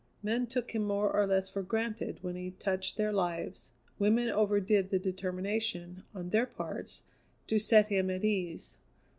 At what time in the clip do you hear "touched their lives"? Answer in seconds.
2.57-3.69